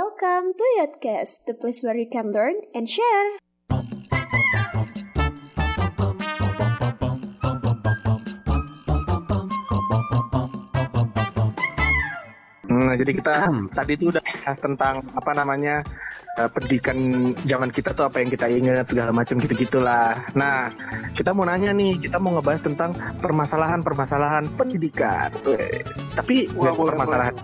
[0.00, 3.36] Welcome to Yotcast, the place where you can learn and share.
[12.64, 15.84] Nah, jadi kita tadi itu udah bahas tentang apa namanya
[16.40, 16.96] eh, pendidikan
[17.44, 20.16] zaman kita tuh apa yang kita ingat segala macam gitu gitulah.
[20.32, 20.72] Nah,
[21.12, 25.28] kita mau nanya nih, kita mau ngebahas tentang permasalahan-permasalahan pendidikan.
[25.44, 26.08] Wes.
[26.16, 27.36] Tapi nggak permasalahan.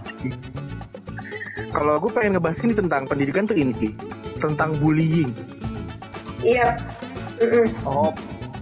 [1.75, 3.91] Kalau gue pengen ngebahas ini tentang pendidikan tuh ini, Ki.
[4.37, 5.33] tentang bullying.
[6.45, 6.77] Iya.
[7.41, 7.67] Mm-mm.
[7.89, 8.13] Oh,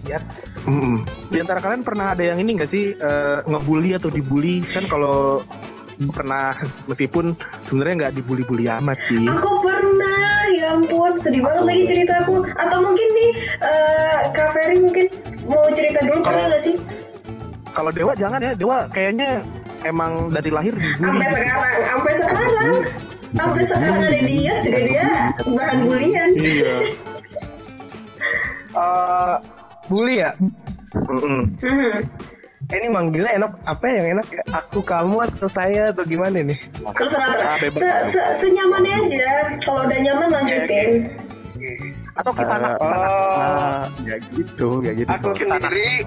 [0.06, 0.18] ya.
[0.66, 1.02] Mm-mm.
[1.30, 4.62] Di antara kalian pernah ada yang ini nggak sih eh, ngebully atau dibully?
[4.62, 5.42] Kan kalau
[6.10, 6.54] pernah
[6.90, 9.18] meskipun sebenarnya nggak dibully-bully amat sih.
[9.26, 12.42] Aku pernah, ya ampun, sedih banget lagi ceritaku.
[12.58, 13.30] Atau mungkin nih,
[13.62, 15.06] eh Kak Ferry mungkin
[15.46, 16.76] mau cerita dulu pernah nggak sih?
[17.74, 19.42] Kalau Dewa jangan ya, Dewa kayaknya
[19.84, 21.04] emang dari lahir dibully.
[21.04, 22.74] Sampai sekarang, sampai sekarang,
[23.32, 25.06] sampai sekarang ada dia juga dia
[25.46, 26.30] bahan bulian.
[26.34, 26.74] Iya.
[28.74, 29.34] Eh,
[29.86, 30.34] bully ya?
[31.06, 31.46] Mm-mm.
[31.62, 32.00] Hmm.
[32.64, 34.42] Ini manggilnya enak apa yang enak ya?
[34.50, 36.58] Aku kamu atau saya atau gimana nih?
[36.96, 37.78] Terserah, Ah, bebas.
[37.78, 39.30] se se senyamannya aja.
[39.62, 41.06] Kalau udah nyaman lanjutin.
[42.16, 43.06] Atau ke sana, ke sana.
[43.06, 45.70] Oh, ya gitu ya gitu aku Ke sana.
[45.70, 46.02] sendiri.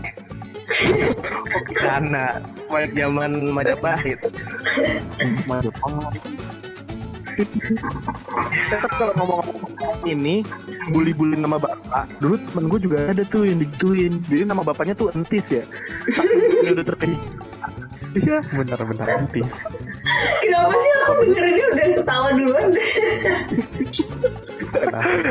[0.68, 2.44] Ke sana.
[2.68, 4.20] Mas zaman Majapahit.
[5.48, 6.23] Majapahit
[8.68, 9.45] Tetap kalau ngomong
[10.10, 10.42] ini
[10.90, 14.18] bully-bully nama bapak, dulu temen gue juga ada tuh yang digituin.
[14.26, 15.64] Jadi nama bapaknya tuh Entis ya.
[16.66, 17.22] Dia udah terpilih.
[17.98, 18.45] Iya.
[18.54, 19.66] benar-benar entis
[20.45, 22.70] Kenapa sih aku dengerinnya udah ketawa duluan?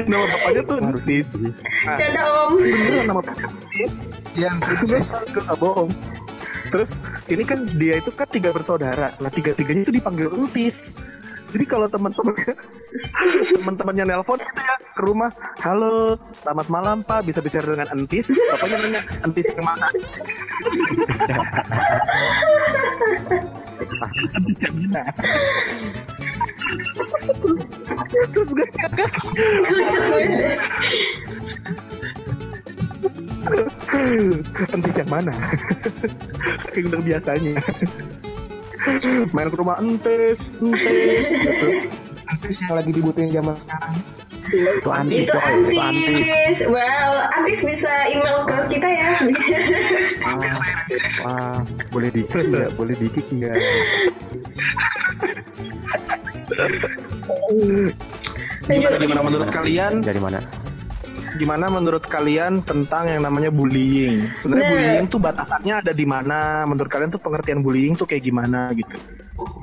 [0.06, 1.20] Nama bapaknya tuh sih
[1.86, 2.56] Nah, Canda om.
[2.58, 3.88] beneran nama bapaknya.
[4.36, 5.00] Yang itu gue
[5.32, 5.90] gak bohong.
[6.70, 6.98] Terus
[7.30, 9.14] ini kan dia itu kan tiga bersaudara.
[9.22, 10.94] Nah tiga-tiganya itu dipanggil Entis.
[11.54, 12.58] Jadi kalau teman-temannya
[13.62, 15.30] teman-temannya nelpon gitu ya ke rumah,
[15.62, 18.32] halo, selamat malam Pak, bisa bicara dengan Entis?
[18.34, 19.86] Bapaknya nanya Entis yang mana?
[24.36, 25.02] Entis yang mana?
[28.10, 28.68] Terus gue
[29.66, 30.58] Lucu banget.
[34.74, 35.34] Entis yang mana?
[36.62, 37.54] Saking udah biasanya.
[39.34, 41.68] Main ke rumah Entis, Entis gitu.
[42.26, 43.96] Artis yang lagi dibutuhin zaman sekarang.
[44.46, 46.58] itu antis Itu coy, itu antis Antis.
[46.70, 49.10] Well, Antis bisa email ke kita ya.
[50.22, 50.54] wah,
[51.26, 51.58] wah
[51.90, 53.58] boleh dikit nggak boleh dikit nggak
[58.66, 58.90] Lanjut.
[58.98, 59.92] Gimana menurut kalian?
[60.02, 60.38] dari mana
[61.36, 64.24] Gimana menurut kalian tentang yang namanya bullying?
[64.40, 64.72] Sebenarnya Nah.
[64.72, 66.64] bullying tuh batasannya ada di mana?
[66.64, 68.96] Menurut kalian tuh pengertian bullying tuh kayak gimana gitu?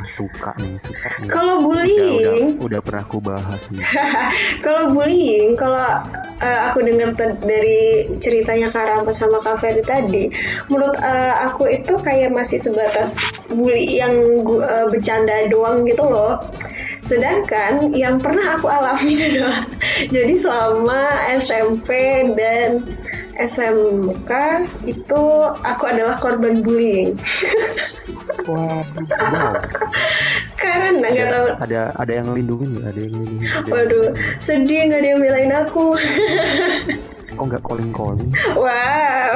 [0.03, 3.83] Suka nih suka nih Kalau udah, udah bullying, udah pernah aku bahas nih
[4.65, 6.03] kalau bullying, kalau
[6.43, 10.29] eh, aku dengar dari ceritanya Kak Rampa sama Kak Ferry tadi,
[10.67, 13.17] menurut eh, aku itu kayak masih sebatas
[13.47, 14.13] bully yang
[14.59, 16.39] eh, bercanda doang gitu loh.
[17.03, 19.63] Sedangkan yang pernah aku alami adalah
[20.07, 21.01] jadi selama
[21.39, 21.89] SMP
[22.35, 22.83] dan
[23.33, 24.31] SMK
[24.85, 25.23] itu
[25.65, 27.17] aku adalah korban bullying.
[28.43, 29.53] Wah, wow
[30.57, 34.07] Karena nggak tahu ada ada yang lindungin nggak ada yang lindungin ada yang Waduh,
[34.41, 35.85] sedih nggak ada yang belain aku.
[37.33, 39.33] kok nggak calling calling Wow,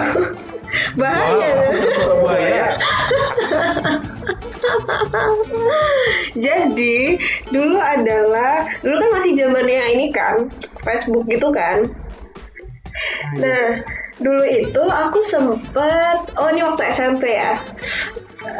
[0.93, 1.49] bahaya.
[1.97, 2.67] Suara buaya.
[6.45, 7.17] Jadi
[7.49, 10.45] dulu adalah dulu kan masih zamannya ini kan
[10.85, 11.89] Facebook gitu kan.
[13.37, 13.81] Nah
[14.17, 17.57] dulu itu aku sempet oh ini waktu SMP ya.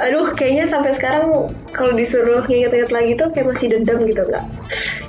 [0.04, 4.46] Aduh kayaknya sampai sekarang kalau disuruh nginget-nginget lagi tuh kayak masih dendam gitu nggak.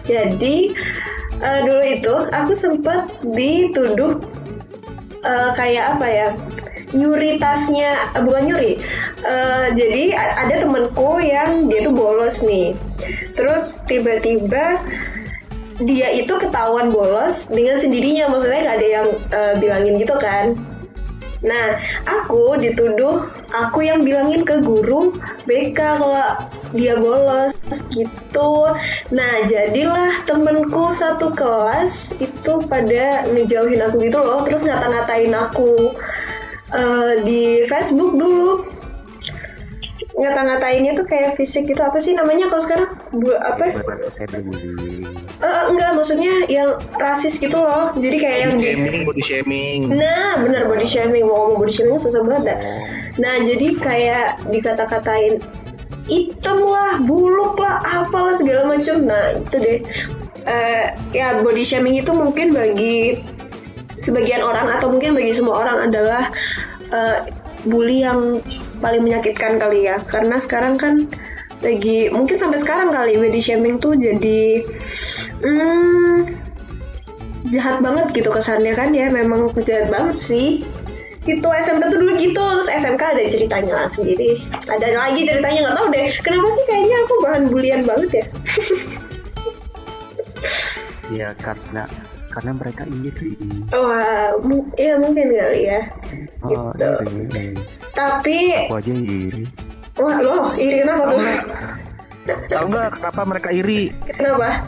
[0.06, 0.56] Jadi
[1.42, 4.22] eh, dulu itu aku sempet dituduh
[5.24, 6.28] eh, kayak apa ya
[6.94, 8.74] nyuri tasnya eh, bukan nyuri
[9.18, 12.70] Eh, jadi ada temenku yang dia tuh bolos nih
[13.34, 14.78] terus tiba-tiba
[15.78, 20.58] dia itu ketahuan bolos dengan sendirinya maksudnya nggak ada yang eh, bilangin gitu kan
[21.38, 25.14] Nah, aku dituduh aku yang bilangin ke guru
[25.46, 26.34] BK kalau
[26.74, 27.54] dia bolos
[27.94, 28.74] gitu.
[29.14, 35.94] Nah, jadilah temenku satu kelas itu pada ngejauhin aku gitu loh, terus ngata-ngatain aku
[36.74, 38.77] eh, di Facebook dulu.
[40.18, 42.88] Ngata-ngatainnya tuh kayak fisik gitu apa sih namanya kalau sekarang?
[43.14, 43.78] Bu, apa?
[45.38, 47.94] Eh, enggak, maksudnya yang rasis gitu loh.
[47.94, 49.80] Jadi kayak yang shaming, body shaming.
[49.94, 51.24] Nah, bener body shaming.
[51.30, 52.58] Mau ngomong body shaming susah banget dah.
[53.22, 55.38] Nah, jadi kayak dikata-katain
[56.08, 59.78] hitam lah buluk lah apalah segala macam nah itu deh
[60.48, 63.20] Eh, ya body shaming itu mungkin bagi
[64.00, 66.24] sebagian orang atau mungkin bagi semua orang adalah
[66.88, 67.28] eh,
[67.66, 68.38] bully yang
[68.78, 69.98] paling menyakitkan kali ya.
[70.04, 71.08] Karena sekarang kan
[71.58, 74.62] lagi mungkin sampai sekarang kali body shaming tuh jadi
[75.42, 76.22] hmm,
[77.50, 79.10] jahat banget gitu kesannya kan ya.
[79.10, 80.62] Memang jahat banget sih.
[81.28, 84.40] Itu SMP tuh dulu gitu terus SMK ada ceritanya sendiri.
[84.70, 86.08] Ada lagi ceritanya nggak tahu deh.
[86.24, 88.24] Kenapa sih kayaknya aku bahan bulian banget ya?
[91.08, 91.88] Ya karena
[92.28, 93.32] karena mereka iri.
[93.68, 95.80] wah mu- ya mungkin kali ya
[96.38, 96.90] Oh, Gitu.
[97.26, 97.46] iri.
[97.90, 99.44] tapi Aku aja iri.
[99.94, 101.20] wah loh iri kenapa tuh
[102.28, 103.88] Tahu nggak kenapa mereka iri?
[104.04, 104.60] kenapa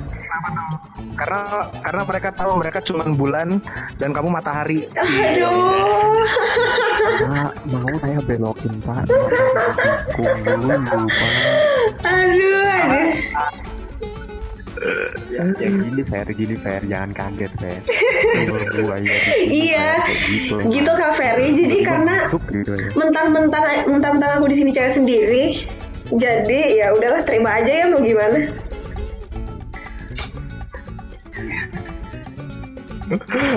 [1.13, 1.41] Karena
[1.85, 3.61] karena mereka tahu mereka cuma bulan
[4.01, 4.89] dan kamu matahari.
[4.97, 6.25] aduh
[7.21, 9.05] Pak, mau saya belokin Pak.
[10.11, 11.33] Kumpulin dulu Pak.
[12.01, 13.13] aduh aduh
[15.29, 17.81] Ya, ya gini fair, gini fair, jangan kaget fair.
[17.85, 18.97] Ya
[19.45, 19.91] Iya,
[20.25, 20.55] gitu.
[20.73, 22.89] gitu Kak Ferry jadi Gua karena gitu ya.
[22.97, 25.45] mentang-mentang mentang-mentang aku di sini cewek sendiri
[26.11, 28.49] jadi ya udahlah terima aja ya mau gimana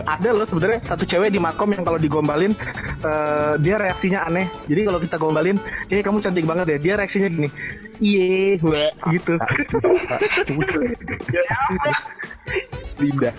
[0.03, 2.57] Ada loh sebenarnya satu cewek di makom yang kalau digombalin
[3.05, 4.49] eh, dia reaksinya aneh.
[4.65, 5.61] Jadi kalau kita gombalin,
[5.93, 6.77] eh kamu cantik banget ya.
[6.81, 7.53] Dia reaksinya gini,
[8.03, 9.39] iye, wah, gitu.
[12.99, 13.29] Linda.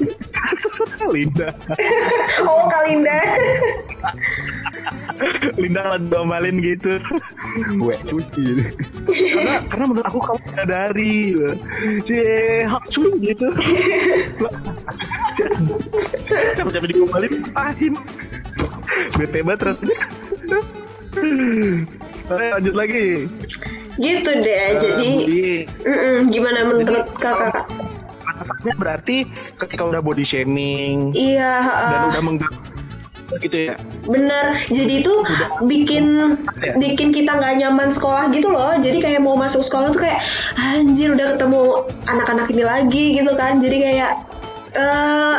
[1.14, 1.48] Linda,
[2.42, 3.18] oh Kalinda
[5.54, 6.98] Linda digombalin gitu.
[7.78, 8.74] Gue cuci.
[9.06, 11.14] karena karena menurut aku kamu dari
[12.02, 13.46] cie hak cuy gitu
[16.58, 17.94] capek-capek digombalin pasin
[19.14, 19.98] bete banget rasanya
[22.30, 23.28] lanjut lagi.
[23.94, 25.50] Gitu deh jadi Budi,
[25.86, 27.62] mm-mm, gimana menurut kakak?
[27.62, 27.66] kak
[28.34, 29.16] batasannya berarti
[29.54, 33.74] ketika udah body shaming iya dan uh, udah mengganggu gitu ya?
[34.04, 35.12] Bener jadi itu
[35.64, 36.04] bikin
[36.76, 38.78] bikin kita nggak nyaman sekolah gitu loh.
[38.78, 40.22] Jadi kayak mau masuk sekolah tuh kayak
[40.54, 41.62] anjir udah ketemu
[42.06, 43.58] anak-anak ini lagi gitu kan.
[43.58, 44.12] Jadi kayak
[44.76, 45.38] eh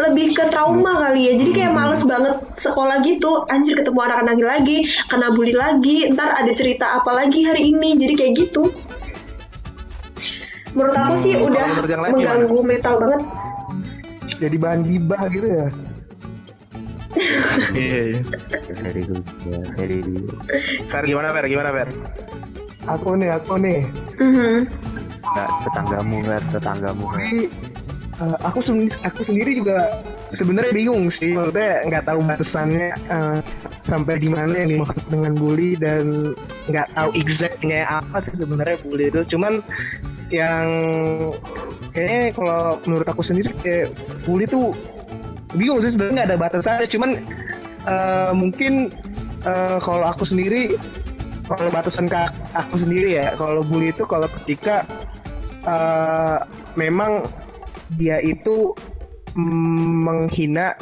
[0.00, 4.88] lebih ke trauma kali ya jadi kayak males banget sekolah gitu anjir ketemu anak-anak lagi
[5.12, 8.72] kena bully lagi ntar ada cerita apa lagi hari ini jadi kayak gitu
[10.72, 11.66] menurut aku sih Hmm, udah
[12.14, 13.22] mengganggu mental banget
[14.40, 15.68] Jadi bahan gibah gitu ya.
[17.76, 18.24] Iya.
[19.44, 20.32] Ya, good.
[20.88, 21.88] Fer gimana Fer gimana Fer
[22.88, 23.84] Aku nih, aku nih.
[24.16, 24.64] Mhm.
[25.20, 27.69] Nggak, tetanggamu nggak, tetanggamu nggak.
[28.20, 30.04] Eh, aku sendiri, aku sendiri juga
[30.36, 31.32] sebenarnya bingung sih.
[31.32, 33.38] Maksudnya nggak tahu batasannya eh,
[33.80, 36.36] sampai di mana yang dimaksud dengan bully dan
[36.68, 39.24] nggak tahu exactnya apa sih sebenarnya bully itu.
[39.24, 39.64] Cuman
[40.28, 40.68] yang
[41.96, 43.88] kayaknya kalau menurut aku sendiri kayak
[44.28, 44.76] bully tuh
[45.56, 46.92] bingung sih sebenarnya nggak ada batasannya.
[46.92, 47.10] Cuman
[47.88, 48.92] eh, mungkin
[49.48, 50.76] eh, kalau aku sendiri
[51.48, 52.20] kalau batasan ke
[52.52, 54.84] aku sendiri ya kalau bully itu kalau ketika
[55.64, 56.38] eh,
[56.76, 57.24] memang
[57.98, 58.74] dia itu
[59.34, 60.74] menghina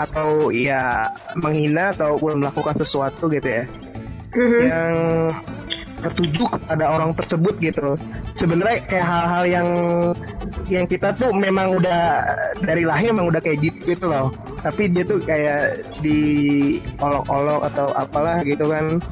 [0.00, 3.64] atau ya menghina atau melakukan sesuatu gitu ya.
[4.30, 4.62] Mhm.
[4.62, 4.94] yang
[6.00, 7.98] tertuju kepada orang tersebut gitu.
[8.32, 9.68] Sebenarnya kayak hal-hal yang
[10.70, 12.24] yang kita tuh memang udah
[12.62, 14.32] dari lahir memang udah kayak gitu gitu loh.
[14.64, 19.02] Tapi dia tuh kayak diolok-olok atau apalah gitu kan.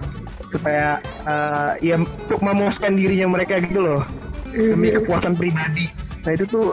[0.48, 0.96] Supaya
[1.28, 4.00] eh, ya untuk memuaskan dirinya mereka gitu loh.
[4.48, 5.92] Demi kepuasan pribadi.
[6.24, 6.72] Nah itu tuh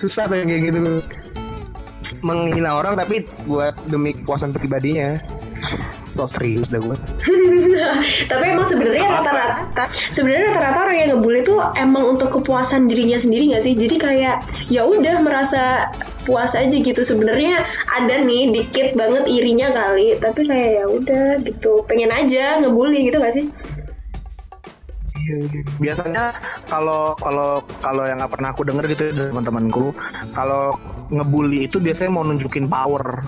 [0.00, 1.04] susah tuh yang kayak gitu
[2.20, 5.20] menghina orang tapi buat demi kepuasan pribadinya
[6.12, 6.96] so serius dah gue
[8.30, 13.54] Tapi emang sebenarnya rata-rata sebenarnya rata-rata orang yang ngebully tuh emang untuk kepuasan dirinya sendiri
[13.54, 13.74] nggak sih?
[13.78, 14.36] Jadi kayak
[14.68, 15.90] ya udah merasa
[16.26, 17.00] puas aja gitu.
[17.00, 21.86] Sebenarnya ada nih dikit banget irinya kali, tapi kayak ya udah gitu.
[21.86, 23.46] Pengen aja ngebully gitu gak sih?
[25.76, 26.24] Biasanya
[26.66, 29.94] kalau kalau kalau yang nggak pernah aku denger gitu ya dari teman-temanku
[30.30, 30.74] kalau
[31.08, 33.22] ngebully itu biasanya mau nunjukin power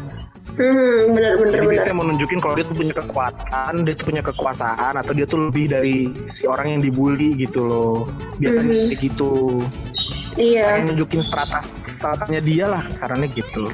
[0.52, 1.73] Hmm, bener bener jadi bener.
[1.73, 5.49] biasanya mau nunjukin kalau dia tuh punya kekuatan dia tuh punya kekuasaan atau dia tuh
[5.49, 5.97] lebih dari
[6.28, 8.04] si orang yang dibully gitu loh
[8.37, 8.85] biasanya Mhm.
[8.87, 9.32] kayak gitu
[10.35, 13.64] Iya, Pengen nunjukin strata stratanya dia lah sarannya gitu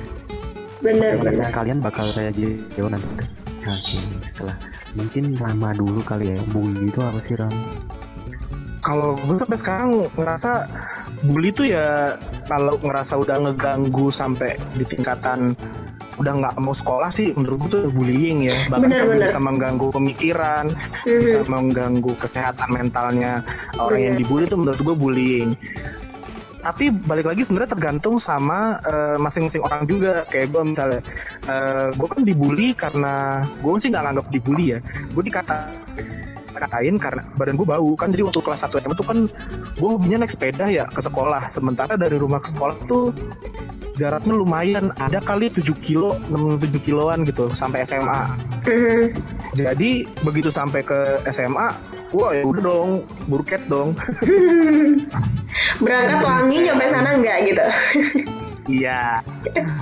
[0.78, 1.34] bener bener.
[1.34, 3.26] Kalian, kalian bakal saya jawab nanti.
[3.66, 3.98] Oke,
[4.30, 4.54] setelah
[4.94, 7.50] mungkin lama dulu kali ya bully itu apa sih Ram?
[8.78, 10.50] Kalau gue sampai sekarang ngerasa
[11.24, 12.14] bully tuh ya
[12.46, 15.52] kalau ngerasa udah ngeganggu sampai di tingkatan
[16.18, 18.66] udah nggak mau sekolah sih menurut gue tuh bullying ya.
[18.66, 19.26] Bahkan Bener, sampai bener.
[19.30, 20.64] bisa mengganggu pemikiran
[21.06, 21.20] Mhm.
[21.22, 23.32] bisa mengganggu kesehatan mentalnya
[23.78, 25.48] orang yang dibully itu menurut gue bullying.
[26.58, 30.26] Tapi balik lagi sebenarnya tergantung sama eh, masing-masing orang juga.
[30.26, 31.00] Kayak gue misalnya
[31.94, 33.14] gue kan dibully karena
[33.62, 34.78] gue sih nggak nganggap dibully ya.
[35.14, 35.70] Gue dikata
[36.66, 37.90] katain karena badan gue bau.
[37.94, 39.18] Kan jadi waktu kelas 1 SMA tuh kan
[39.78, 41.52] gue hobinya naik sepeda ya ke sekolah.
[41.54, 43.14] Sementara dari rumah ke sekolah tuh
[43.98, 44.90] jaraknya lumayan.
[44.98, 48.30] Ada kali 7 kilo 6 7 kiloan gitu sampai SMA
[49.60, 51.72] jadi begitu sampai ke SMA
[52.12, 52.90] wah ya udah dong
[53.28, 53.92] burket dong.
[55.84, 57.66] Berangkat wangi nyampe sana enggak gitu.
[58.68, 59.20] Iya.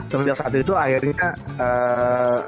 [0.02, 2.38] Semenjak saat itu akhirnya eh,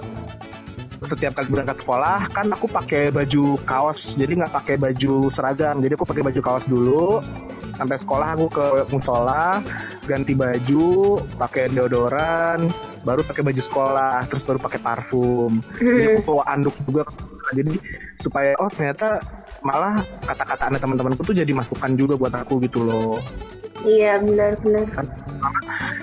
[1.03, 5.79] setiap kali berangkat sekolah kan aku pakai baju kaos jadi nggak pakai baju seragam.
[5.79, 7.23] Jadi aku pakai baju kaos dulu
[7.71, 9.61] sampai sekolah aku ke musola
[10.09, 12.67] ganti baju pakai deodoran
[13.07, 15.63] baru pakai baju sekolah terus baru pakai parfum.
[15.79, 17.07] Jadi aku bawa anduk juga.
[17.55, 17.81] Jadi
[18.19, 19.23] supaya oh ternyata
[19.61, 23.19] malah kata-kata anak teman-temanku tuh jadi masukan juga buat aku gitu loh
[23.79, 24.91] Iya benar-benar.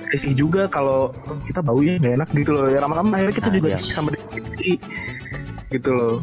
[0.07, 1.11] risih juga kalau
[1.43, 3.77] kita bau ya nggak enak gitu loh ya lama-lama akhirnya kita Ah, juga iya.
[3.81, 4.79] sama diri
[5.69, 6.15] gitu loh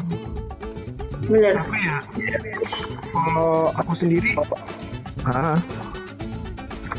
[1.23, 1.61] Benar.
[1.61, 1.97] apa ya
[3.13, 4.33] kalau aku sendiri
[5.23, 5.61] ah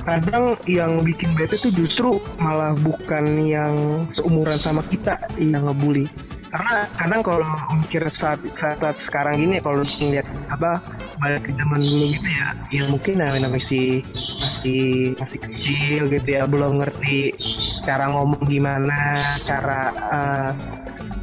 [0.04, 3.74] kadang yang bikin bete tuh justru malah bukan yang
[4.08, 6.06] seumuran sama kita yang ngebully
[6.54, 7.50] karena kadang kalau
[7.82, 10.78] mikir saat, saat, sekarang ini kalau ngeliat apa
[11.18, 16.46] balik ke zaman dulu gitu ya yang mungkin namanya masih masih masih kecil gitu ya
[16.46, 17.34] belum ngerti
[17.82, 19.82] cara ngomong gimana cara
[20.14, 20.52] eh,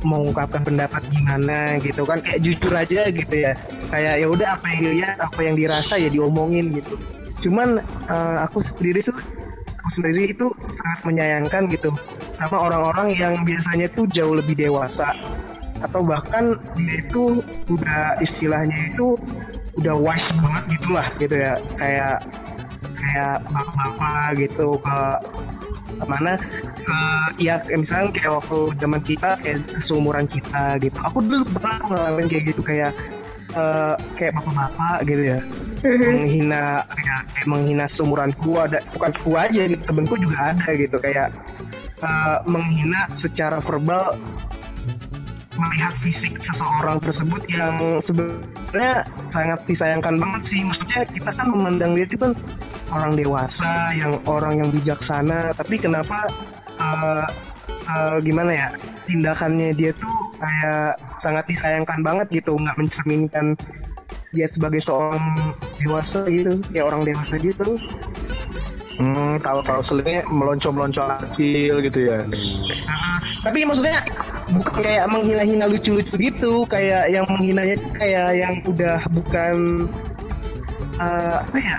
[0.02, 3.52] mengungkapkan pendapat gimana gitu kan kayak jujur aja gitu ya.
[3.92, 6.96] Kayak ya udah apa yang dilihat apa yang dirasa ya diomongin gitu.
[7.44, 9.16] Cuman eh, aku sendiri tuh
[9.92, 11.90] sendiri itu sangat menyayangkan gitu.
[12.38, 15.06] Sama orang-orang yang biasanya tuh jauh lebih dewasa.
[15.80, 17.40] Atau bahkan dia itu
[17.72, 19.16] udah istilahnya itu
[19.80, 21.54] udah wise banget gitulah gitu ya.
[21.76, 22.24] Kayak
[23.00, 24.98] kayak bapak-bapak gitu ke
[26.00, 26.32] ke mana
[26.80, 26.98] ke
[27.36, 30.98] ya kayak misalnya kayak waktu zaman kita kayak seumuran kita gitu.
[31.04, 32.92] Aku dulu pernah ngalamin kayak gitu kayak
[33.54, 35.40] eh, kayak bapak-bapak gitu ya.
[35.80, 40.96] Menghina kayak, kayak menghina seumuranku ada bukan ku aja gitu temenku juga ada gitu.
[41.00, 41.34] Kayak
[42.02, 44.18] eh, menghina secara verbal
[45.60, 50.60] melihat fisik seseorang tersebut yang sebenarnya sangat disayangkan banget sih.
[50.64, 52.32] Maksudnya kita kan memandang dia itu kan
[52.90, 56.26] orang dewasa yang orang yang bijaksana tapi kenapa
[56.78, 57.26] eh,
[57.86, 58.68] eh, gimana ya
[59.06, 63.54] tindakannya dia tuh kayak sangat disayangkan banget gitu nggak mencerminkan
[64.30, 65.34] dia sebagai seorang
[65.82, 67.76] dewasa gitu ya orang dewasa gitu.
[69.00, 72.26] Hmm, kalau kalau selingnya meloncong meloncong kecil gitu ya.
[73.46, 74.04] Tapi maksudnya
[74.50, 79.54] bukan kayak menghina-hina lucu-lucu gitu kayak yang menghinanya kayak yang udah bukan
[81.00, 81.76] eh, apa ya?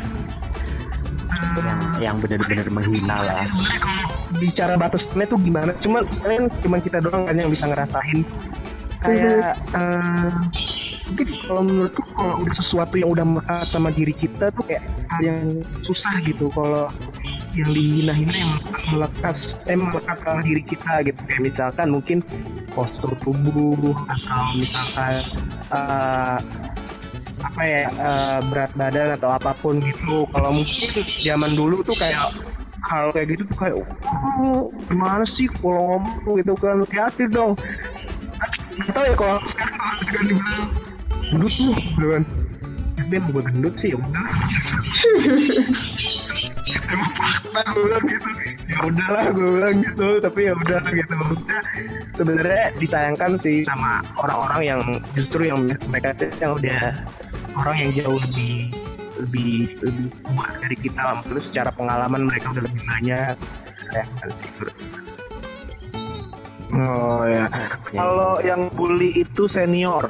[1.51, 3.43] Yang yang benar-benar menghina lah.
[3.43, 5.71] Sebenarnya kalau bicara batasnya tuh gimana?
[5.81, 8.19] Cuman kalian cuman kita doang kan yang bisa ngerasain.
[9.01, 10.29] Kayak eh,
[11.09, 15.21] mungkin kalau menurutku kalau udah sesuatu yang udah melekat sama diri kita tuh kayak hal
[15.25, 15.39] yang
[15.81, 16.53] susah gitu.
[16.53, 16.93] Kalau
[17.57, 18.53] yang dihina-hina yang
[18.95, 19.35] melekat,
[19.67, 21.19] eh melekat sama diri kita gitu.
[21.25, 22.17] Kayak misalkan mungkin
[22.71, 25.15] postur tubuh atau misalkan
[25.73, 26.39] eh,
[27.41, 30.29] apa ya eh, berat badan atau apa pun gitu.
[30.29, 30.89] Kalau mungkin
[31.25, 32.17] zaman dulu tuh kayak
[32.91, 33.75] hal kayak gitu tuh kayak
[34.83, 36.83] gimana sih kalau ngomong gitu kan?
[36.83, 37.55] Hati-hati dong.
[38.91, 40.67] Tau ya kalau sekarang sekarang dibilang
[41.23, 42.23] gendut tuh gitu kan.
[43.11, 44.27] Dia mau gue gendut sih ya udah.
[46.91, 48.29] Emang fakta gue bilang gitu.
[48.67, 50.07] Ya udahlah gue bilang gitu.
[50.19, 51.13] Tapi ya udah gitu.
[51.15, 51.59] Maksudnya
[52.15, 54.81] sebenarnya disayangkan sih sama orang-orang yang
[55.15, 56.83] justru yang mereka yang udah
[57.59, 58.71] orang yang jauh lebih
[59.21, 63.35] lebih lebih tua dari kita maksudnya secara pengalaman mereka udah lebih banyak.
[63.81, 64.99] Sayangkan sih menurut gue.
[66.71, 67.45] oh ya.
[67.83, 70.05] Kalau yang bully itu senior.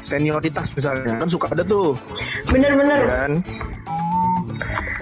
[0.00, 1.20] Senioritas misalnya.
[1.20, 1.98] Kan suka ada tuh.
[2.48, 3.00] Bener-bener.
[3.02, 3.32] ya kan?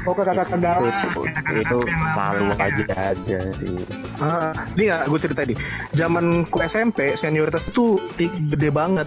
[0.02, 1.20] Oh kakak-kakak galau itu
[1.62, 3.76] itu selalu aja ada sih.
[4.18, 5.58] Ah, ini ya gue cerita nih.
[5.94, 8.02] Zaman ku SMP senioritas itu
[8.50, 9.06] gede banget.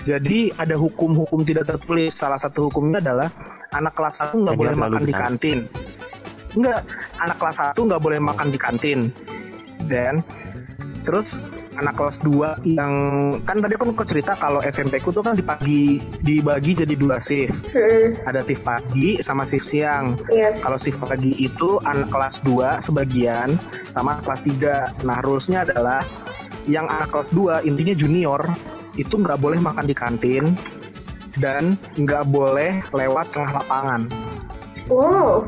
[0.00, 2.16] Jadi ada hukum-hukum tidak tertulis.
[2.16, 3.28] Salah satu hukumnya adalah
[3.70, 5.22] anak kelas 1 nggak boleh makan di benar.
[5.28, 5.58] kantin.
[6.50, 6.80] Enggak,
[7.20, 9.00] anak kelas 1 nggak boleh makan di kantin.
[9.84, 10.24] Dan
[11.00, 12.92] terus anak kelas 2 yang
[13.46, 17.64] kan tadi aku kok cerita kalau SMP ku tuh kan dibagi dibagi jadi dua shift.
[17.72, 20.16] Hmm, Ada shift pagi sama shift siang.
[20.28, 20.52] iya.
[20.58, 25.04] Kalau shift pagi itu anak kelas 2 sebagian sama kelas 3.
[25.04, 26.04] Nah, rulesnya adalah
[26.68, 28.42] yang anak kelas 2 intinya junior
[28.94, 30.54] itu nggak boleh makan di kantin
[31.38, 34.10] dan nggak boleh lewat tengah lapangan.
[34.90, 35.46] Wow,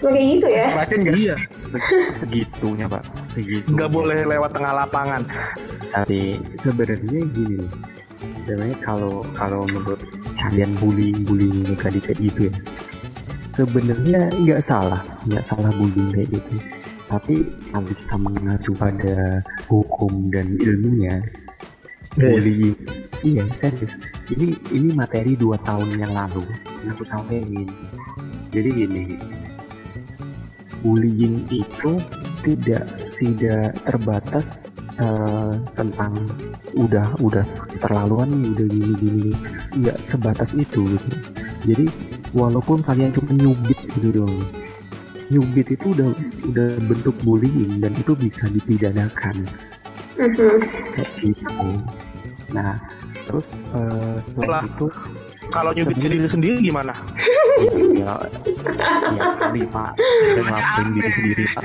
[0.00, 0.66] kayak gitu ya?
[0.72, 1.14] Makin gak?
[1.18, 1.82] Iya, Se-
[2.16, 5.22] segitunya pak segitu nggak boleh lewat tengah lapangan.
[5.88, 7.70] tapi sebenarnya gini nih
[8.44, 10.00] sebenarnya kalau kalau menurut
[10.36, 12.54] kalian bullying bullying tadi kayak gitu ya
[13.44, 16.56] sebenarnya nggak salah nggak salah bullying kayak gitu
[17.08, 21.24] tapi kalau kita mengacu pada hukum dan ilmunya
[22.14, 22.76] bullying
[23.26, 23.98] iya serius.
[24.30, 26.46] Ini ini materi dua tahun yang lalu
[26.86, 27.66] yang aku sampaikan
[28.48, 29.18] jadi gini
[30.80, 31.98] bullying itu
[32.46, 32.86] tidak
[33.18, 36.14] tidak terbatas eh, tentang
[36.78, 37.42] udah udah
[37.82, 39.26] terlaluan nih udah gini gini.
[39.74, 41.10] Nggak sebatas itu gitu.
[41.66, 41.86] Jadi
[42.32, 44.36] walaupun kalian cuma nyubit gitu dong
[45.28, 46.08] nyubit itu udah
[46.48, 49.44] udah bentuk bullying dan itu bisa dipidanakan
[50.18, 50.48] gitu
[52.50, 52.74] nah
[53.24, 54.86] terus eh, setelah Setelah- itu
[55.48, 56.92] Kalau nyubit ke diri sendiri gimana?
[57.96, 58.20] ya
[59.16, 61.64] ya kali pak udah ngelakuin diri sendiri pak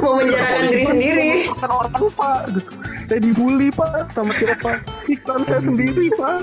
[0.00, 1.28] Mau menjarakan diri sendiri.
[1.60, 2.72] Kan orang pak, gitu.
[3.04, 4.80] Saya dibully pak sama siapa?
[5.04, 6.40] Siklan saya sendiri pak.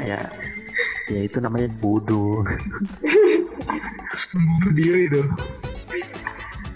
[0.00, 0.24] ya
[1.12, 2.40] ya itu namanya bodoh
[4.32, 5.28] Bunuh diri dong.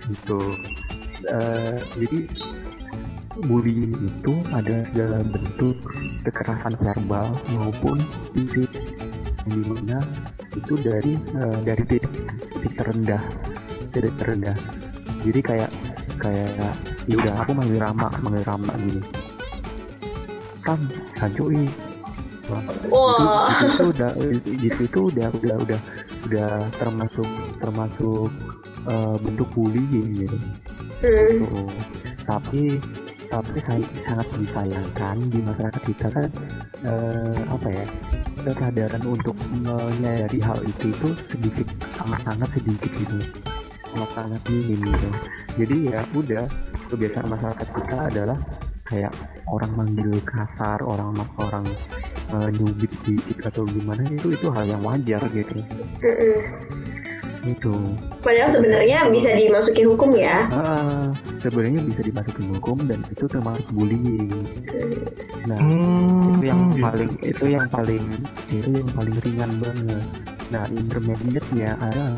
[0.05, 0.41] gitu
[1.25, 2.19] Eh, jadi
[3.49, 5.77] bullying itu ada segala bentuk
[6.23, 7.99] kekerasan verbal maupun
[8.37, 8.71] fisik.
[9.45, 9.99] Yang di mana
[10.55, 12.13] itu dari eh, dari titik,
[12.49, 13.23] titik terendah
[13.95, 14.57] titik terendah.
[15.23, 15.71] Jadi kayak
[16.19, 16.75] kayak
[17.07, 19.03] ya udah aku manggil Rama manggil Rama gini.
[20.67, 20.81] Kan
[21.15, 21.71] Sanjo ini.
[22.45, 22.61] Wah.
[23.57, 25.81] itu, itu udah itu, itu udah udah udah
[26.29, 28.29] udah termasuk termasuk
[28.85, 30.37] eh, bentuk bullying gitu
[31.05, 31.37] Hmm.
[31.45, 31.61] Gitu.
[32.25, 32.63] tapi
[33.29, 36.29] tapi saya sangat disayangkan di masyarakat kita kan
[36.87, 37.85] eh, apa ya
[38.45, 41.69] kesadaran untuk menyadari hal itu itu sedikit
[42.07, 43.19] amat sangat sedikit gitu
[43.99, 45.09] amat sangat minim gitu
[45.61, 46.45] jadi ya udah
[46.89, 48.39] kebiasaan masyarakat kita adalah
[48.85, 49.13] kayak
[49.49, 51.67] orang manggil kasar orang orang
[52.33, 55.61] eh, nyubit dikit atau gimana itu itu hal yang wajar gitu
[57.45, 57.53] Mm-mm.
[57.53, 57.75] itu
[58.21, 60.49] Padahal sebenarnya bisa dimasukin hukum ya.
[60.49, 64.33] Ah, sebenarnya bisa dimasukin hukum dan itu termasuk bullying.
[65.45, 66.81] Nah, Hmm, itu yang gitu.
[66.83, 68.05] paling itu yang paling
[68.49, 70.05] itu yang paling ringan banget.
[70.49, 72.17] Nah, intermediate-nya ada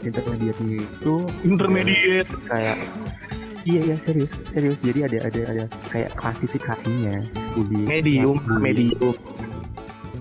[0.00, 2.30] intermediate-nya itu intermediate.
[2.46, 2.78] kayak
[3.66, 8.94] iya ya serius serius jadi ada ada ada kayak klasifikasinya bullying Medium, bullying.
[8.94, 9.14] medium.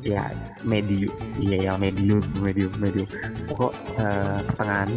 [0.04, 0.30] Ya
[0.66, 1.14] medium.
[1.40, 3.10] Iya ya medium medium medium.
[3.52, 4.90] Kok eh, pertengahan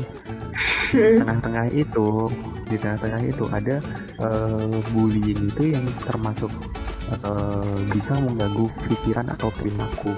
[1.21, 2.07] tengah-tengah itu
[2.71, 3.77] di tengah-tengah itu ada
[4.21, 6.51] eh, bullying itu yang termasuk
[7.11, 10.13] eh, bisa mengganggu pikiran atau perilaku.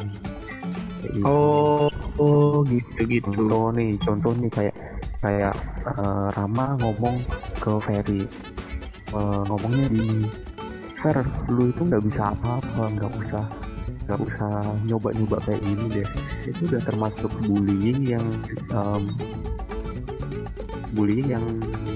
[1.02, 1.26] Gitu.
[1.26, 3.26] Oh, oh gitu gitu.
[3.34, 4.76] contoh nih contoh nih kayak
[5.18, 5.54] kayak
[5.86, 7.16] eh, Rama ngomong
[7.58, 8.22] ke Ferry.
[9.12, 10.24] Eh, ngomongnya di
[11.02, 11.18] Fer
[11.50, 13.42] lu itu nggak bisa apa-apa nggak usah
[14.12, 14.50] nggak usah
[14.84, 16.08] nyoba-nyoba kayak gini deh
[16.44, 18.26] itu udah termasuk bullying yang
[18.68, 19.02] em,
[20.92, 21.44] bullying yang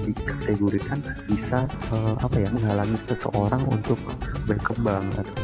[0.03, 0.99] dikategorikan
[1.29, 3.99] bisa eh, apa ya menghalangi seseorang untuk
[4.43, 5.35] berkembang atau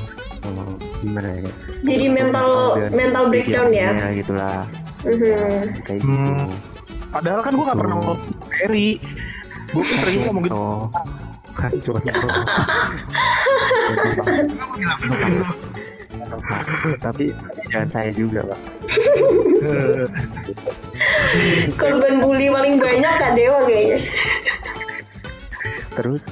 [0.41, 1.51] eh, gimana ya
[1.86, 2.47] Jadi mental
[2.79, 3.93] Dan mental breakdown ya.
[4.15, 4.65] gitulah
[5.03, 5.83] Mhm.
[5.83, 6.47] kayak gitu Hmm.
[7.13, 8.97] Padahal kan gue gak pernah ngomong Ferry.
[9.69, 10.89] Gue sering ngomong gitu.
[17.00, 17.34] Tapi
[17.69, 18.60] jangan saya juga, Pak.
[21.80, 24.00] Korban bully paling banyak Kak Dewa kayaknya.
[25.93, 26.26] Terus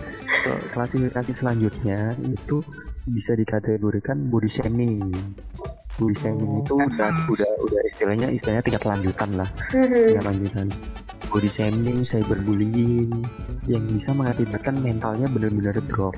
[0.46, 2.66] eh, klasifikasi selanjutnya itu
[3.06, 5.14] bisa dikategorikan body shaming.
[5.98, 10.18] Body shaming itu udah udah udah istilahnya istilahnya tingkat lanjutan lah, Mhm.
[10.18, 10.68] tingkat lanjutan.
[11.32, 13.12] Body shaming, cyberbullying
[13.70, 16.18] yang bisa mengakibatkan mentalnya benar-benar drop.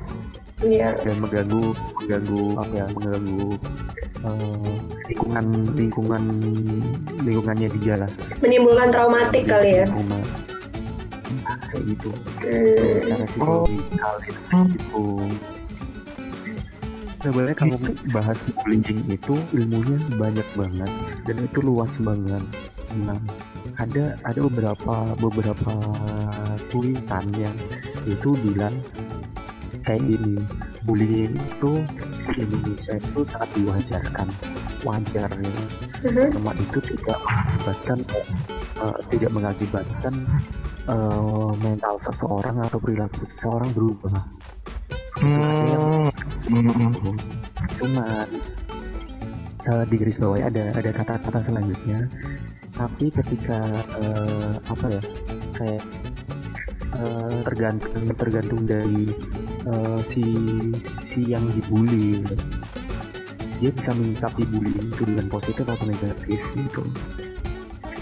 [0.63, 0.95] Iya.
[0.97, 1.63] dan mengganggu
[1.99, 3.47] mengganggu apa ya mengganggu
[4.23, 4.73] eh,
[5.05, 5.45] lingkungan
[5.75, 6.23] lingkungan
[7.19, 9.85] lingkungannya dia lah Menimbulkan traumatik kali ya.
[9.85, 10.23] Lingkungan.
[11.67, 12.09] kayak gitu
[12.43, 12.95] Hmm.
[12.99, 15.03] secara psikologikal itu kayak gitu
[17.19, 17.77] sebenarnya kalau
[18.11, 20.91] bahas bullying itu ilmunya banyak banget
[21.23, 22.43] dan itu luas banget
[22.99, 23.17] nah
[23.79, 25.71] ada ada beberapa beberapa
[26.69, 27.55] tulisan yang
[28.05, 28.75] itu bilang
[29.83, 30.39] kayak gini.
[30.87, 31.83] Bullying itu
[32.19, 34.27] di Indonesia itu sangat diwajarkan.
[34.83, 35.31] Wajar
[36.03, 37.97] ya selama itu tidak mengakibatkan
[38.83, 40.13] uh, tidak mengakibatkan
[40.91, 44.19] uh, mental seseorang atau perilaku seseorang berubah.
[45.23, 46.11] Hmm.
[46.51, 46.91] Hmm.
[47.79, 48.27] cuma
[49.71, 52.11] uh, di garis bawah ada ada kata-kata selanjutnya.
[52.73, 53.61] Tapi ketika
[54.01, 55.01] uh, apa ya
[55.55, 55.83] kayak
[56.97, 59.13] uh, tergantung tergantung dari
[59.67, 60.23] uh, si
[60.79, 62.35] si yang dibully gitu.
[63.59, 66.83] dia bisa menyikapi bullying itu dengan positif atau negatif gitu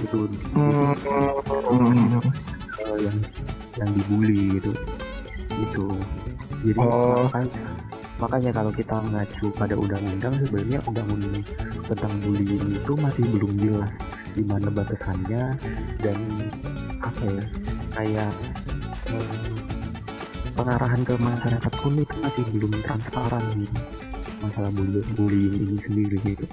[0.01, 0.19] itu,
[0.57, 0.97] Hmm.
[1.05, 3.17] uh, yang
[3.77, 4.73] yang dibully gitu
[5.61, 5.85] itu
[6.65, 7.29] jadi Oh.
[7.29, 7.53] makanya,
[8.17, 11.45] makanya kalau kita mengacu pada undang-undang sebenarnya undang-undang
[11.85, 14.01] tentang bullying itu masih belum jelas
[14.33, 15.53] di mana batasannya
[16.01, 16.17] dan
[17.01, 17.43] apa ya
[17.93, 18.31] kayak
[19.13, 19.50] eh,
[20.53, 23.79] pengarahan ke masyarakat pun itu masih belum transparan gitu
[24.41, 26.45] masalah bullying, bullying ini sendiri gitu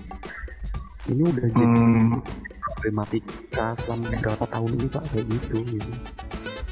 [1.09, 2.21] ini udah jadi Hmm.
[2.61, 5.93] problematika selama beberapa tahun ini pak kayak gitu gitu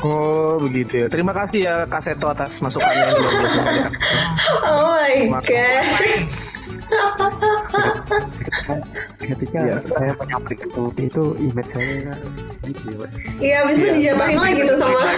[0.04, 1.06] Oh begitu ya.
[1.08, 4.16] Terima kasih ya Kak Seto atas masukannya yang luar biasa sekali, Kak Seto.
[4.68, 6.28] Oh my god.
[9.16, 9.88] seketika, Biasa.
[9.96, 12.12] saya menyampaikan seperti itu image saya
[12.68, 13.08] gitu ya.
[13.40, 15.00] Iya, abis itu dijatuhin lagi tuh sama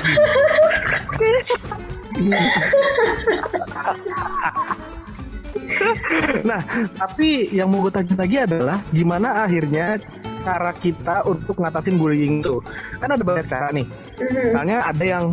[6.43, 6.61] Nah,
[6.99, 10.01] tapi yang mau gue tanya lagi adalah gimana akhirnya
[10.43, 12.59] cara kita untuk ngatasin bullying itu?
[12.99, 13.87] Kan ada banyak cara nih.
[14.19, 15.25] Misalnya ada yang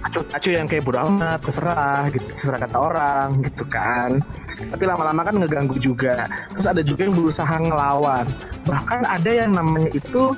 [0.00, 4.24] acu-acu yang kayak bodo amat, terserah gitu, terserah kata orang gitu kan.
[4.72, 6.24] Tapi lama-lama kan ngeganggu juga.
[6.56, 8.24] Terus ada juga yang berusaha ngelawan.
[8.64, 10.32] Bahkan ada yang namanya itu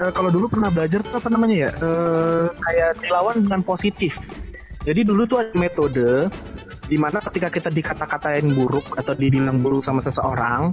[0.00, 1.70] eh, kalau dulu pernah belajar tuh apa namanya ya?
[1.76, 4.32] Eh, kayak dilawan dengan positif.
[4.86, 6.30] Jadi dulu tuh ada metode
[6.86, 10.70] di mana ketika kita dikata-katain buruk atau dibilang buruk sama seseorang,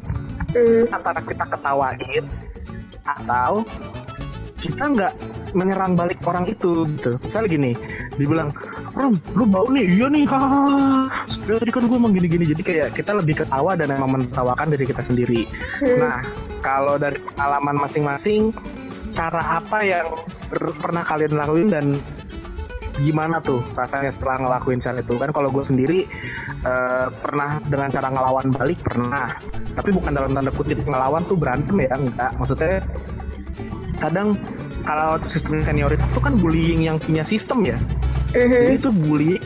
[0.53, 0.85] Hmm.
[0.93, 2.25] antara kita ketawain
[3.01, 3.65] atau
[4.61, 5.13] kita nggak
[5.57, 7.17] menyerang balik orang itu gitu.
[7.19, 7.71] Misalnya gini,
[8.15, 8.53] dibilang,
[8.93, 11.09] Rom, lu bau nih, iya nih, hahaha.
[11.25, 12.45] Sebenarnya tadi kan gue emang gini-gini.
[12.45, 15.49] Jadi kayak kita lebih ketawa dan emang menertawakan dari kita sendiri.
[15.81, 16.21] Nah,
[16.61, 18.53] kalau dari pengalaman masing-masing,
[19.09, 20.13] cara apa yang
[20.45, 21.85] per- pernah kalian lakuin dan
[23.03, 25.13] gimana tuh rasanya setelah ngelakuin cara itu?
[25.19, 25.99] Kan kalau gue sendiri
[26.63, 29.35] eh, pernah dengan cara ngelawan balik pernah.
[29.75, 32.31] Tapi bukan dalam tanda kutip ngelawan tuh berantem ya enggak.
[32.39, 32.79] Maksudnya
[33.99, 34.39] kadang
[34.83, 37.77] kalau sistem senioritas tuh kan bullying yang punya sistem ya.
[38.33, 39.43] Jadi itu bullying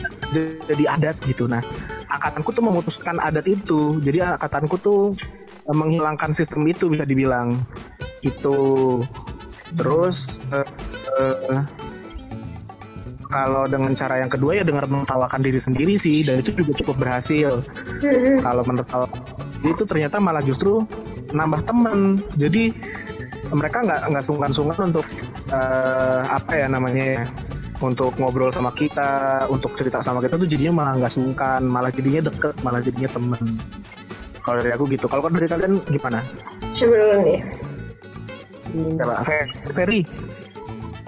[0.64, 1.50] jadi adat gitu.
[1.50, 1.60] Nah
[2.08, 4.00] angkatanku tuh memutuskan adat itu.
[4.00, 5.12] Jadi angkatanku tuh
[5.66, 7.58] eh, menghilangkan sistem itu bisa dibilang.
[8.22, 8.56] Itu
[9.76, 10.66] terus eh,
[11.20, 11.62] eh,
[13.28, 16.96] kalau dengan cara yang kedua ya dengan menertawakan diri sendiri sih dan itu juga cukup
[17.00, 17.60] berhasil.
[18.40, 19.20] Kalau menertawakan
[19.62, 20.82] itu ternyata malah justru
[21.30, 22.20] nambah teman.
[22.40, 22.72] Jadi
[23.52, 25.06] mereka nggak nggak sungkan-sungkan untuk
[25.52, 27.22] eh, apa ya namanya ya
[27.78, 32.26] untuk ngobrol sama kita untuk cerita sama kita tuh jadinya malah nggak sungkan malah jadinya
[32.32, 33.44] deket malah jadinya temen.
[34.40, 35.04] Kalau dari aku gitu.
[35.04, 36.24] Kalau dari kalian gimana?
[36.72, 37.40] Coba dulu nih.
[38.96, 40.00] Coba, Fe- Ferry?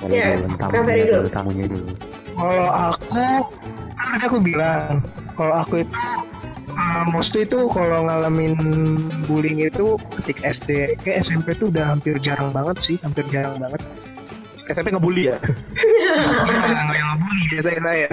[0.00, 0.36] Kalau Ya,
[0.68, 1.88] Ferry dulu, tamunya dulu.
[2.40, 3.04] Kalau aku,
[3.92, 5.04] kan tadi aku bilang,
[5.36, 6.00] kalau aku itu
[6.72, 8.56] uh, mostly itu kalau ngalamin
[9.28, 13.84] bullying itu ketika SD, kayak SMP tuh udah hampir jarang banget sih, hampir jarang banget.
[14.70, 15.36] SMP ngebully ya
[16.46, 18.08] Enggak, enggak yang ngebully biasanya saya.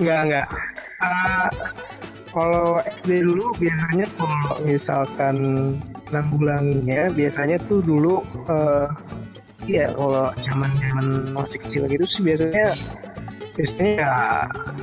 [0.00, 0.46] enggak, enggak.
[1.04, 1.48] Uh,
[2.32, 5.36] kalau SD dulu biasanya kalau misalkan
[6.08, 8.88] nanggulanginya biasanya tuh dulu uh,
[9.66, 12.70] Iya, kalau zaman zaman masih kecil gitu sih biasanya
[13.56, 14.14] biasanya ya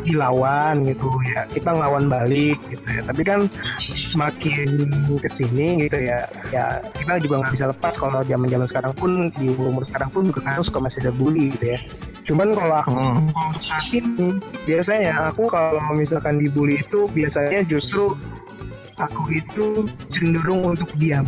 [0.04, 1.46] dilawan gitu ya.
[1.48, 3.02] Kita ngelawan balik gitu ya.
[3.06, 3.40] Tapi kan
[3.80, 4.90] semakin
[5.22, 9.30] ke sini gitu ya ya kita juga nggak bisa lepas kalau zaman zaman sekarang pun
[9.38, 11.80] di umur sekarang pun juga kan suka masih ada bully gitu ya.
[12.24, 13.28] Cuman kalau aku Hmm.
[13.60, 18.16] saat ini biasanya aku kalau misalkan dibully itu biasanya justru
[18.96, 21.28] aku itu cenderung untuk diam.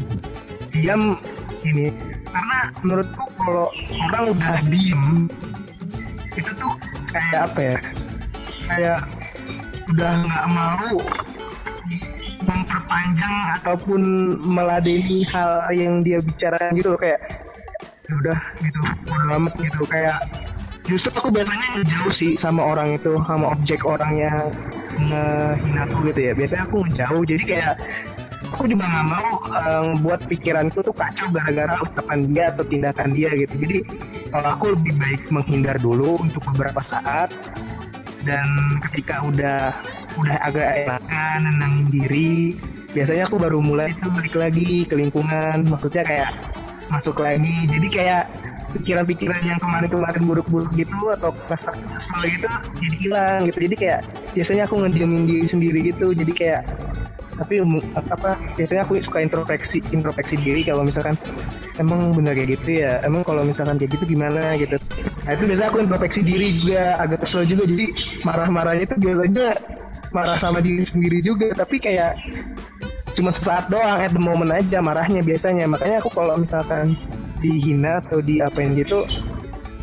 [0.72, 1.20] Diam
[1.68, 1.92] ini.
[2.32, 3.68] Karena menurutku kalau
[4.12, 5.04] orang udah diem
[6.36, 6.74] itu tuh
[7.19, 7.78] kayak apa ya
[8.69, 8.99] kayak
[9.93, 10.89] udah nggak mau
[12.45, 14.01] memperpanjang ataupun
[14.45, 17.19] meladeni hal yang dia bicarakan gitu kayak
[18.06, 19.82] "Ya udah gitu udah amat gitu.
[19.89, 20.17] Kayak
[20.86, 24.54] justru aku biasanya ngejauh sih sama orang itu sama objek orang yang
[25.01, 26.34] ngehina aku gitu ya.
[26.38, 27.73] Biasanya aku ngejauh jadi kayak
[28.54, 33.30] aku juga nggak mau eh, buat pikiranku tuh kacau gara-gara ucapan dia atau tindakan dia
[33.34, 33.54] gitu.
[33.58, 33.78] Jadi
[34.36, 37.32] kalau aku lebih baik menghindar dulu untuk beberapa saat.
[38.28, 39.71] Dan ketika udah
[40.19, 42.58] udah agak enakan nenangin diri
[42.91, 45.63] biasanya aku baru mulai tuh balik lagi ke lingkungan.
[45.71, 46.28] Maksudnya kayak
[46.91, 47.63] masuk lagi.
[47.71, 48.28] Jadi kayak
[48.76, 52.50] pikiran-pikiran yang kemarin-kemarin buruk-buruk gitu atau rasa kesel gitu
[52.84, 53.60] jadi hilang gitu.
[53.71, 54.00] Jadi kayak
[54.36, 56.12] biasanya aku ngediamin diri sendiri gitu.
[56.12, 56.67] Jadi kayak
[57.36, 61.19] tapi mu- apa biasanya aku suka introspeksi introspeksi diri kalau misalkan
[61.80, 63.04] emang bener kayak gitu ya.
[63.04, 64.80] Emang kalau misalkan kayak gitu gimana gitu.
[65.28, 67.63] Nah itu biasanya aku introspeksi diri juga agak kesel juga.
[67.67, 67.86] Jadi
[68.24, 69.48] marah-marahnya itu biasanya
[70.15, 71.52] marah sama diri sendiri juga.
[71.56, 72.15] Tapi kayak
[73.15, 75.67] cuma sesaat doang at the moment aja marahnya biasanya.
[75.67, 76.95] Makanya aku kalau misalkan
[77.43, 79.04] dihina atau diapain gitu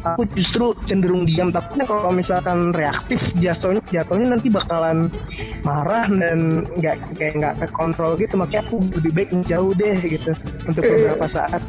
[0.02, 5.06] aku justru cenderung diam tapi kalau misalkan reaktif jatuhnya jatuhnya nanti bakalan
[5.62, 8.34] marah dan nggak kayak nggak terkontrol gitu.
[8.34, 10.32] Makanya aku lebih baik menjauh deh gitu
[10.66, 11.62] untuk beberapa saat.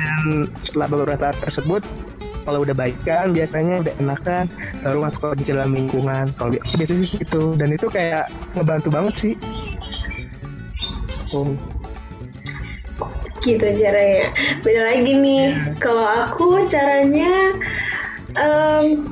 [0.00, 1.82] Dan setelah beberapa saat tersebut
[2.44, 4.44] kalau udah baikan biasanya udah enakan
[4.84, 6.28] baru masuk ke dalam lingkungan.
[6.36, 7.56] Kalau bi- biasanya sih gitu.
[7.56, 9.34] Dan itu kayak ngebantu banget sih.
[11.34, 11.73] Oh.
[13.44, 14.32] Gitu caranya.
[14.64, 15.44] Beda lagi nih.
[15.78, 17.52] Kalau aku caranya
[18.34, 19.04] em,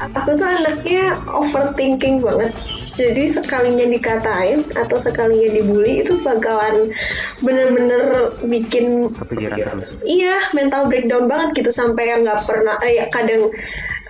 [0.00, 2.54] aku tuh anaknya overthinking banget.
[2.96, 6.88] Jadi sekalinya dikatain atau sekalinya dibully itu bakalan
[7.44, 10.00] bener-bener bikin kepikiran terus.
[10.08, 11.70] Iya mental breakdown banget gitu.
[11.74, 13.52] Sampai yang nggak pernah eh, ya kadang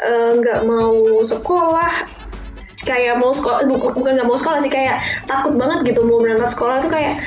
[0.04, 1.90] eh, nggak mau sekolah
[2.80, 6.48] kayak mau sekolah bu- bukan nggak mau sekolah sih kayak takut banget gitu mau berangkat
[6.56, 7.20] sekolah tuh kayak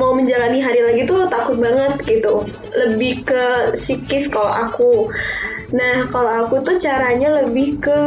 [0.00, 2.44] mau menjalani hari lagi tuh takut banget gitu.
[2.72, 3.44] Lebih ke
[3.76, 4.92] psikis kalau aku.
[5.72, 8.00] Nah kalau aku tuh caranya lebih ke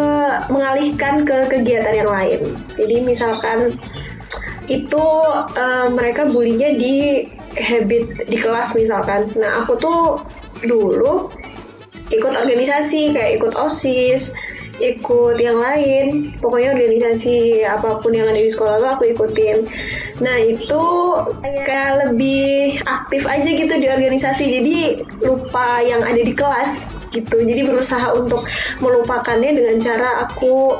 [0.49, 2.41] mengalihkan ke kegiatan yang lain.
[2.73, 3.77] Jadi misalkan
[4.65, 5.05] itu
[5.57, 9.29] eh, mereka bulinya di habit di kelas misalkan.
[9.37, 9.99] Nah aku tuh
[10.65, 11.29] dulu
[12.11, 14.35] ikut organisasi kayak ikut osis
[14.79, 16.31] ikut yang lain.
[16.39, 19.67] Pokoknya organisasi apa pun yang ada di sekolah tuh aku ikutin.
[20.23, 20.83] Nah itu
[21.43, 24.43] kayak lebih aktif aja gitu di organisasi.
[24.47, 24.77] Jadi
[25.25, 27.43] lupa yang ada di kelas gitu.
[27.43, 28.45] Jadi berusaha untuk
[28.79, 30.79] melupakannya dengan cara aku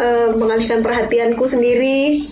[0.00, 2.26] eh, mengalihkan perhatianku sendiri.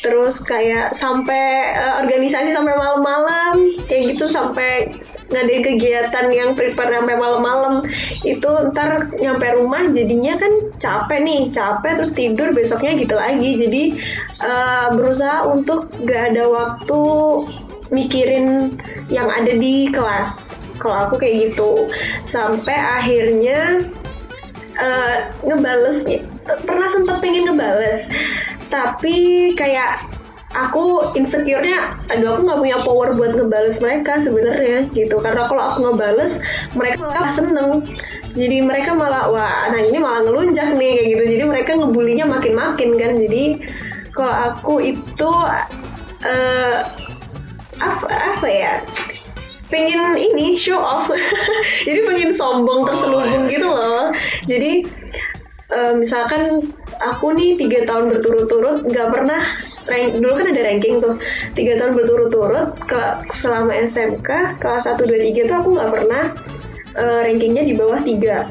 [0.00, 3.66] Terus kayak sampai eh, organisasi sampai malam-malam.
[3.90, 4.86] Kayak gitu sampai
[5.28, 7.84] ngadain kegiatan yang prepare sampai malam-malam
[8.24, 13.50] itu ntar nyampe rumah jadinya kan capek nih capek terus tidur besoknya gitu lagi.
[13.60, 13.82] Jadi
[14.40, 17.00] eh, berusaha untuk gak ada waktu
[17.92, 18.76] mikirin
[19.12, 20.60] yang ada di kelas.
[20.80, 21.88] Kalau aku kayak gitu.
[22.24, 23.84] Sampai akhirnya
[24.78, 26.08] eh ngebales.
[26.64, 28.08] Pernah sempat pengen ngebales
[28.68, 29.98] tapi kayak
[30.48, 35.20] aku insecure-nya aduh aku nggak punya power buat ngebales mereka sebenarnya gitu.
[35.20, 36.40] Karena kalau aku ngebales
[36.72, 37.84] mereka malah seneng.
[38.28, 41.24] Jadi mereka malah wah nah ini malah ngelunjak nih kayak gitu.
[41.36, 43.12] Jadi mereka ngebulinya makin-makin kan.
[43.20, 43.44] Jadi
[44.16, 45.30] kalau aku itu
[46.24, 46.78] eh
[47.78, 48.82] apa apa ya
[49.68, 51.12] pengen ini show off.
[51.86, 54.16] Jadi pengen sombong terselubung gitu loh.
[54.48, 54.88] Jadi
[55.76, 56.64] eh, misalkan
[56.98, 59.44] aku nih tiga tahun berturut-turut nggak pernah
[59.88, 61.16] rank dulu kan ada ranking tuh
[61.56, 63.00] tiga tahun berturut-turut ke
[63.32, 66.24] selama SMK kelas 1, 2, 3 tuh aku nggak pernah
[66.98, 68.44] eh, rankingnya di bawah tiga.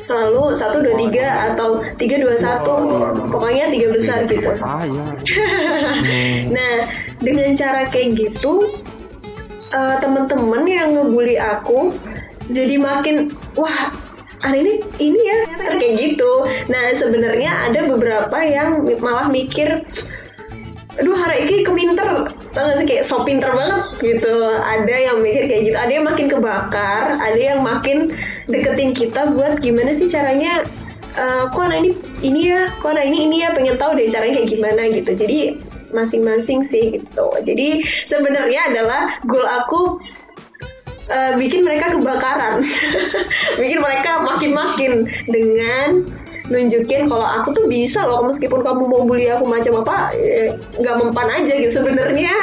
[0.00, 2.88] Selalu satu dua tiga atau tiga dua satu.
[3.28, 4.48] Pokoknya tiga besar gitu.
[6.56, 6.74] Nah,
[7.20, 8.64] dengan cara kayak gitu,
[9.70, 11.92] eh, teman-teman yang ngebully aku
[12.50, 13.92] jadi makin wah
[14.40, 16.32] hari ini ini ya kayak gitu.
[16.72, 19.84] Nah, sebenarnya ada beberapa yang malah mikir
[20.98, 22.86] aduh hari ini keminter tau gak sih?
[22.86, 24.34] Kayak so pinter banget gitu.
[24.50, 28.14] Ada yang mikir kayak gitu ada yang makin kebakar ada yang makin
[28.50, 30.66] deketin kita buat gimana sih caranya
[31.14, 31.90] eh, kok anak ini
[32.26, 35.12] ini ya kok anak ini ini ya pengen tahu deh caranya kayak gimana gitu.
[35.14, 35.38] Jadi
[35.90, 37.26] masing-masing sih gitu.
[37.42, 39.98] Jadi sebenarnya adalah goal aku
[41.10, 42.62] eh, bikin mereka kebakaran.
[43.60, 46.06] Bikin mereka makin-makin dengan
[46.50, 50.96] nunjukin kalau aku tuh bisa loh meskipun kamu mau bully aku macam apa eh, nggak
[50.98, 52.34] mempan aja gitu sebenarnya.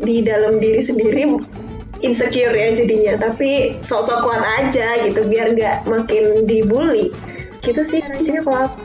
[0.00, 1.28] Di dalam diri sendiri
[2.00, 7.12] insecure ya jadinya tapi sosok kuat aja gitu biar nggak makin dibully.
[7.64, 8.80] Gitu sih caranya kalau aku.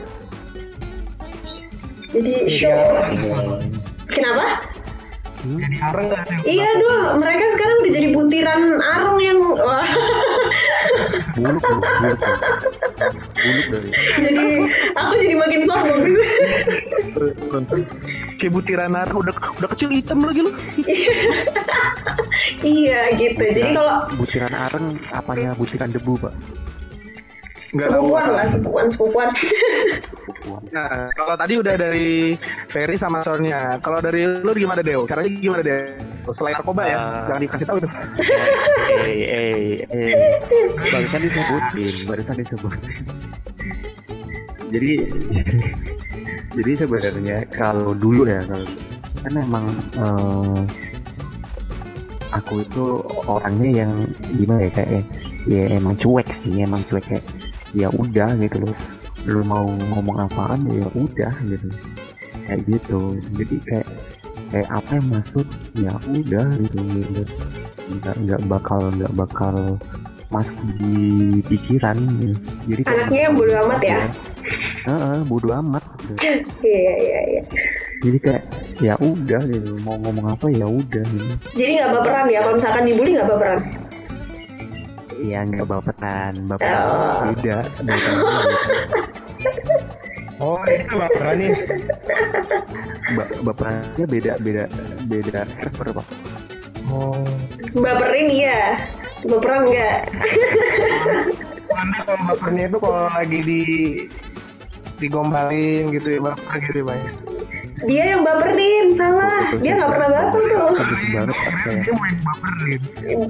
[2.16, 2.80] Jadi show.
[4.08, 4.72] kenapa?
[5.46, 9.86] Jadi areng nggak ada iya doh mereka sekarang udah jadi butiran arung yang wah,
[11.36, 12.20] buluk buluk buluk
[13.36, 13.88] buluk dari
[14.20, 14.44] jadi
[14.96, 16.22] aku jadi makin sombong gitu
[18.40, 20.52] kayak butiran arang udah udah kecil hitam lagi lu
[22.76, 26.34] iya gitu jadi kalau butiran areng apanya butiran debu pak
[27.76, 28.08] Nggak tahu.
[28.08, 29.28] sepupuan lah sepupuan sepupuan.
[30.72, 32.32] Nah, kalau tadi udah dari
[32.72, 33.76] Ferry sama Sornya.
[33.84, 35.04] Kalau dari lu gimana Deo?
[35.04, 35.84] Caranya gimana Deo?
[36.32, 37.24] Selain narkoba ya, Ah.
[37.28, 37.90] jangan dikasih tahu tuh.
[39.06, 40.10] eh eh eh.
[40.90, 42.94] Barusan disebutin barusan disebutin.
[44.66, 44.92] Jadi
[46.56, 48.66] jadi sebenarnya kalau dulu ya kalau
[49.22, 50.60] kan emang eh,
[52.32, 52.84] aku itu
[53.26, 53.92] orangnya yang
[54.34, 55.04] gimana ya kayak
[55.46, 57.24] ya emang cuek sih emang cuek kayak
[57.72, 58.74] ya udah gitu loh.
[59.26, 61.68] Lu mau ngomong apaan ya udah gitu.
[62.46, 62.98] Kayak gitu.
[63.38, 63.88] Jadi kayak
[64.46, 66.78] kayak apa yang masuk ya udah gitu,
[67.92, 69.54] nggak nggak bakal nggak bakal
[70.26, 70.96] masuk di
[71.46, 72.40] pikiran gitu.
[72.66, 73.98] jadi Anaknya yang bodo amat ya?
[74.86, 76.18] Heeh, bodo amat gitu.
[76.62, 77.42] iya iya iya
[78.02, 78.42] jadi kayak
[78.78, 82.84] ya udah gitu mau ngomong apa ya udah gitu jadi nggak baperan ya kalau misalkan
[82.86, 83.60] dibully nggak baperan
[85.16, 87.32] ya nggak baperan baperan Oh.
[87.34, 87.56] beda.
[90.36, 91.52] Oh itu baperan nih.
[93.16, 94.64] Ba- baperannya beda beda
[95.06, 96.06] beda server pak
[96.86, 97.18] Oh.
[97.74, 98.78] baperin iya
[99.26, 100.00] baperan nggak
[101.66, 103.62] Anda kalau bapernya itu kalau lagi di
[104.96, 107.10] digombalin gitu ya baper gitu ya Pak ya.
[107.84, 110.72] dia yang baperin salah dia nggak pernah baper tuh
[111.10, 111.26] yang
[112.22, 112.78] baperin.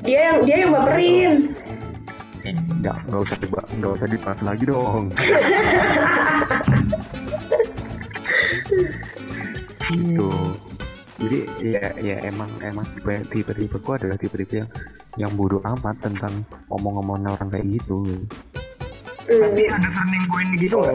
[0.04, 1.32] dia yang dia yang baperin
[2.54, 5.10] nggak nggak usah diba nggak usah dibahas lagi dong
[9.96, 10.30] gitu
[11.16, 14.68] jadi ya ya emang emang tipe tipe tipe gua adalah tipe tipe yang
[15.16, 18.04] yang bodoh amat tentang omong-omongan orang kayak gitu.
[19.26, 20.94] Tapi ada turning point gitu nggak?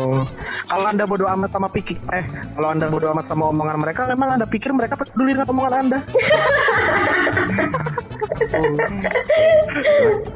[0.00, 0.24] Oh.
[0.72, 2.24] Kalau anda bodo amat sama pikir, eh,
[2.56, 6.00] kalau anda bodo amat sama omongan mereka, memang anda pikir mereka peduli dengan omongan anda?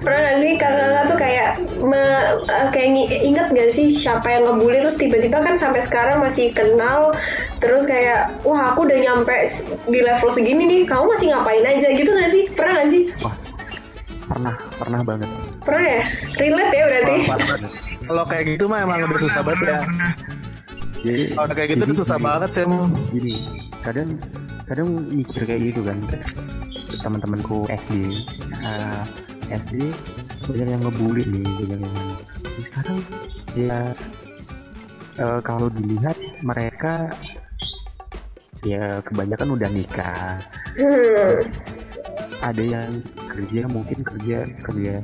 [0.03, 2.88] pernah nggak sih kakak-kakak tuh kayak me- eh, kayak
[3.25, 7.16] inget gak sih siapa yang ngebully terus tiba-tiba kan sampai sekarang masih kenal
[7.64, 9.33] terus kayak wah aku udah nyampe
[9.88, 11.88] di level segini nih kamu masih ngapain aja?
[11.88, 12.44] Gitu gak sih?
[12.53, 13.03] Pernah gak sih?
[14.29, 15.29] Pernah pernah banget.
[15.64, 16.03] Pernah ya?
[16.40, 17.14] Relate ya berarti.
[18.03, 19.81] Kalau kayak gitu mah emang udah susah banget ya.
[21.03, 22.62] jadi Kalau kayak gitu udah susah banget sih.
[22.62, 22.92] emang.
[23.11, 23.35] gini
[23.83, 24.14] kadang
[24.72, 26.00] kadang mikir kayak gitu kan
[27.04, 28.08] teman-temanku SD
[28.64, 29.04] ah,
[29.52, 29.92] SD
[30.48, 31.96] banyak yang ngebully nih banyak yang
[32.64, 32.98] sekarang
[33.52, 33.92] ya
[35.20, 37.12] eh, kalau dilihat mereka
[38.62, 40.40] ya kebanyakan udah nikah.
[40.78, 41.82] Terus
[42.40, 44.94] ada yang kerja mungkin kerja kerja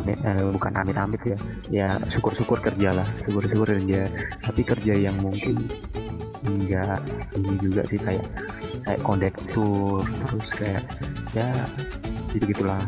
[0.00, 4.08] amit eh, bukan amit-amit ya ya syukur-syukur kerja lah syukur-syukur kerja.
[4.40, 5.66] Tapi kerja yang mungkin
[6.46, 7.02] enggak
[7.34, 8.24] ini juga sih kayak
[8.84, 10.84] kayak kondektur terus kayak
[11.32, 11.48] ya
[12.34, 12.44] gitu.
[12.54, 12.82] Gitulah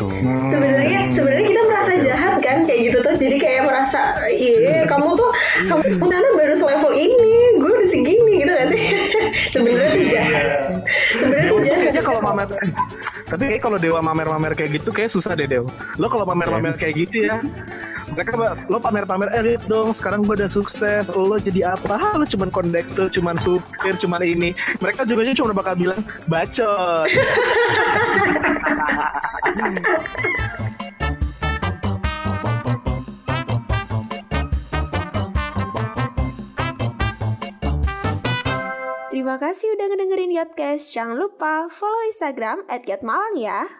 [0.00, 0.08] tuh
[0.48, 3.14] sebenarnya sebenarnya kita merasa jahat kan kayak gitu tuh.
[3.20, 5.28] Jadi kayak merasa iya kamu tuh
[5.68, 8.80] kamu sana baru selevel ini gue udah segini gitu gak sih?
[9.54, 10.46] Sebenarnya tuh jahat.
[11.20, 11.80] Sebenarnya tuh jahat.
[11.84, 12.48] kayaknya kalau mamer,
[13.28, 15.68] tapi kayak kalau dewa mamer-mamer kayak gitu kayak susah deh Dew.
[16.00, 17.44] Lo kalau pamer-pamer kayak gitu ya,
[18.14, 18.30] mereka
[18.66, 22.50] lo pamer-pamer eh lihat dong sekarang gue udah sukses lo jadi apa Hah, lo cuman
[22.50, 24.50] kondektur cuman supir cuman ini
[24.82, 27.06] mereka juga cuma bakal bilang bacot
[39.10, 40.90] Terima kasih udah ngedengerin Yotcast.
[40.90, 43.70] Jangan lupa follow Instagram at Yotmalang ya.